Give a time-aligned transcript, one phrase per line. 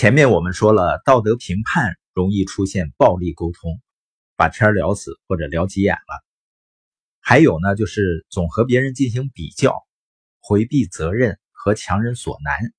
[0.00, 3.82] 前面我们说了，道德评判容易出现暴力沟通，
[4.34, 6.24] 把天聊死或者聊急眼了。
[7.20, 9.74] 还有呢，就是总和别人进行比较，
[10.40, 12.72] 回避责任和强人所难，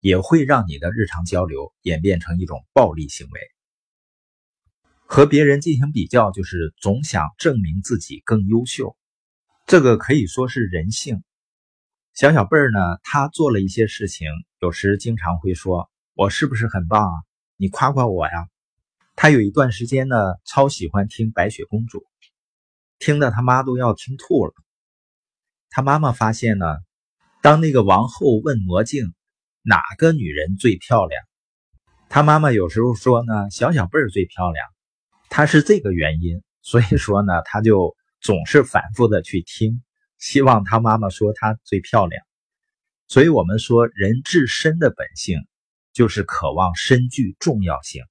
[0.00, 3.40] 也会让你的日常交流演变成一种暴力行为。
[5.04, 8.96] 和别人进行比较，就是总想证明自己更优秀，
[9.66, 11.22] 这个可以说是人性。
[12.14, 17.22] 小小贝儿呢，他做了一些事情，有时经常会说：“我是不是很棒啊？
[17.56, 18.48] 你夸夸我呀。”
[19.16, 21.98] 他有一段时间呢，超喜欢听《白雪公主》。
[22.98, 24.52] 听得他妈都要听吐了。
[25.70, 26.66] 他妈妈发现呢，
[27.42, 29.12] 当那个王后问魔镜
[29.62, 31.22] 哪个女人最漂亮，
[32.08, 34.66] 他妈妈有时候说呢小小贝儿最漂亮，
[35.28, 39.82] 他是这个原因，所以说呢他就总是反复的去听，
[40.18, 42.24] 希望他妈妈说她最漂亮。
[43.06, 45.44] 所以我们说人至深的本性
[45.94, 48.02] 就是渴望深具重要性，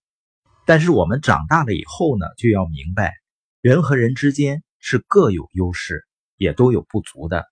[0.65, 3.13] 但是我们长大了以后呢，就要明白
[3.61, 4.63] 人和人之间。
[4.85, 7.45] 是各有优势，也都有不足的。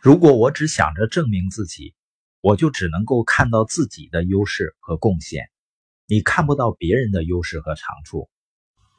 [0.00, 1.94] 如果我只想着证明自己，
[2.42, 5.48] 我就只能够看到自己的优势和贡献，
[6.06, 8.28] 你看不到别人的优势和长处。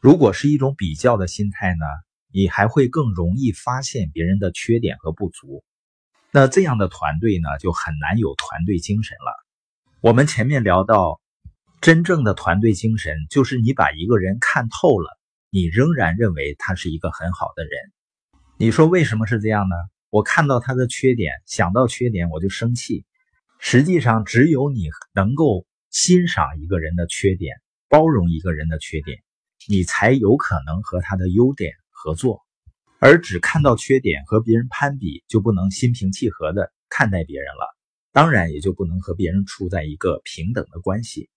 [0.01, 1.85] 如果是一种比较的心态呢，
[2.31, 5.63] 你还会更容易发现别人的缺点和不足。
[6.31, 9.42] 那这样的团队呢，就很难有团队精神了。
[10.03, 11.21] 我们前面聊到，
[11.79, 15.17] 真正的团队精神就是你把一个人看透了。
[15.49, 17.71] 你仍然认为他是一个很好的人，
[18.57, 19.75] 你说为什么是这样呢？
[20.09, 23.05] 我看到他的缺点，想到缺点我就生气。
[23.59, 27.55] 实际上，只有你能够欣赏一个人的缺点，
[27.87, 29.19] 包容一个人的缺点，
[29.69, 32.41] 你才有可能和他的优点合作。
[32.99, 37.73] 而只看到缺点和别人攀比，就不能心平气和的看待别人了，
[38.13, 41.31] 当然也就不能和别人处在一个平等的关系。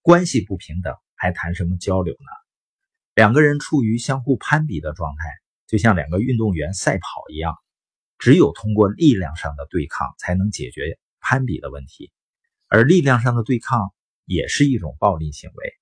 [0.00, 2.30] 关系不平等，还谈什么交流呢？
[3.14, 5.28] 两个人处于相互攀比的状态，
[5.66, 7.54] 就像两个运动员赛跑一样，
[8.18, 12.10] 只有通过力量上的对抗才能解决攀比的问题，
[12.68, 13.92] 而力量上的对抗
[14.24, 15.74] 也是一种暴力行为。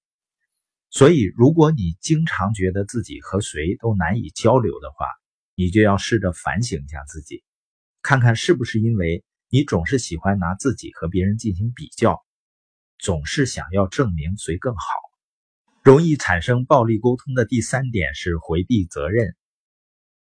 [0.90, 5.06] 所以，如果你经常觉得自己和谁都难以交流的话，
[5.54, 7.44] 你就要试着反省一下自己，
[8.02, 12.24] 看看是不是因为你总是喜欢拿自己和别人进行比较，
[12.98, 14.82] 总是想要证明谁更好。
[15.82, 19.36] 容易产生暴力沟通的第三点是回避责任，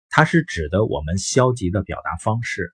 [0.09, 2.73] 它是指的我们消极的表达方式。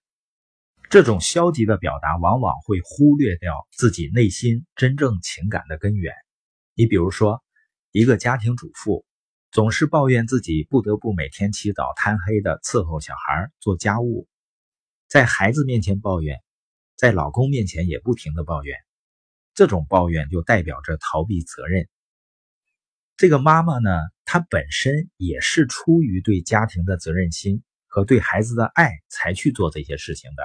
[0.90, 6.14] 这种消极的表达往往会忽略掉自己内心真正情感的根源。
[6.74, 7.44] 你比如说，
[7.92, 9.06] 一个家庭主妇
[9.52, 14.26] 总是抱怨自己不得不每天起早贪黑的伺候小孩、做家务，
[15.10, 16.38] 在孩子面前抱怨，
[16.96, 18.78] 在老公面前也不停的抱怨，
[19.56, 21.90] 这种抱怨就代表着逃避责任。
[23.18, 23.90] 这个妈妈呢，
[24.24, 30.44] 她本身也是出于对家庭的责任心和对孩子的爱才去做这些事情的。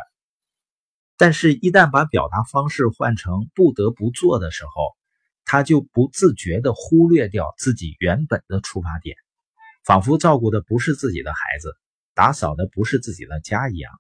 [1.19, 4.97] 但是，一旦把表达方式换成不得不做的时候，
[5.45, 9.15] 她就不自觉地忽略掉自己原本的出发点，
[9.85, 11.77] 仿佛照顾的不是自己的孩子，
[12.15, 13.93] 打扫的不是自己的家一样。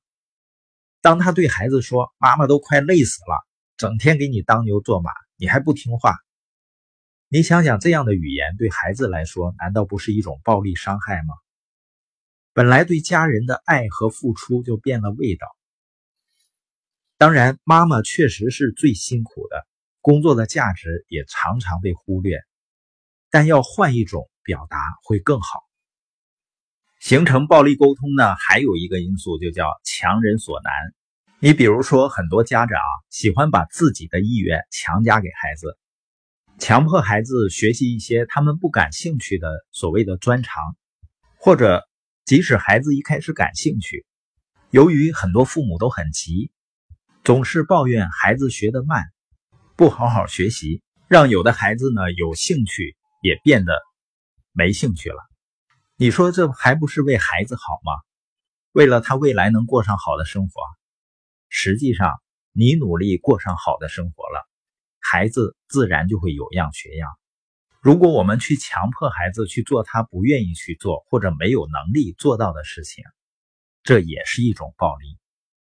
[1.04, 6.16] 当他对孩子说：“妈妈都快累死了，整天给你当牛做马，你还不听话。”
[7.28, 11.34] 你想想，这样的语言对孩子来说，难道不是一种暴力伤害吗？
[12.54, 15.46] 本来对家人的爱和付出就变了味道。
[17.18, 19.66] 当然，妈妈确实是最辛苦的，
[20.00, 22.38] 工作的价值也常常被忽略。
[23.28, 25.63] 但要换一种表达会更好。
[27.04, 30.72] 形成暴力沟通呢，还有一个因素就叫强人所难。
[31.38, 35.76] 你比如说，很多家长喜欢把自己的意愿强加给孩子。
[36.58, 40.62] 强迫孩子学习一些他们不感兴趣的所谓的专长，
[41.36, 41.86] 或者
[42.24, 44.06] 即使孩子一开始感兴趣，
[44.70, 46.52] 由于很多父母都很急，
[47.22, 49.04] 总是抱怨孩子学得慢，
[49.76, 53.78] 不好好学习，让有的孩子呢有兴趣也变得
[54.52, 55.18] 没兴趣了。
[55.96, 57.92] 你说这还不是为孩子好吗？
[58.72, 60.60] 为了他未来能过上好的生活，
[61.48, 62.20] 实际上
[62.50, 64.44] 你努力过上好的生活了。
[64.98, 67.08] 孩子自然就会有样学样。
[67.80, 73.04] 如果我们去强迫孩子去做他不愿意去做或者没有能力做到的事情，
[73.84, 75.16] 这也是一种暴力。